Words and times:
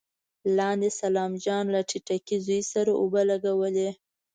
لاندې 0.57 0.89
سلام 1.01 1.31
جان 1.45 1.65
له 1.75 1.81
ټيټکي 1.89 2.37
زوی 2.45 2.61
سره 2.73 2.91
اوبه 3.01 3.21
لګولې. 3.31 3.89